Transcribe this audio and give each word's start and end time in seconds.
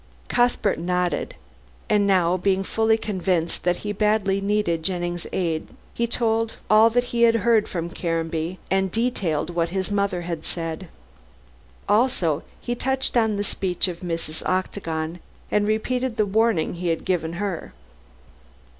Cuthbert 0.29 0.79
nodded, 0.79 1.35
and 1.87 2.07
now, 2.07 2.35
being 2.35 2.63
fully 2.63 2.97
convinced 2.97 3.63
that 3.65 3.75
he 3.85 3.93
badly 3.93 4.41
needed 4.41 4.81
Jennings' 4.81 5.27
aid, 5.31 5.67
he 5.93 6.07
told 6.07 6.55
all 6.71 6.89
that 6.89 7.03
he 7.13 7.21
had 7.21 7.35
heard 7.45 7.69
from 7.69 7.91
Caranby, 7.91 8.57
and 8.71 8.89
detailed 8.91 9.51
what 9.51 9.69
his 9.69 9.91
mother 9.91 10.21
had 10.21 10.43
said. 10.43 10.87
Also, 11.87 12.41
he 12.59 12.73
touched 12.73 13.15
on 13.15 13.35
the 13.35 13.43
speech 13.43 13.87
of 13.87 13.99
Mrs. 13.99 14.41
Octagon, 14.49 15.19
and 15.51 15.67
repeated 15.67 16.17
the 16.17 16.25
warning 16.25 16.73
he 16.73 16.87
had 16.87 17.05
given 17.05 17.33
her. 17.33 17.71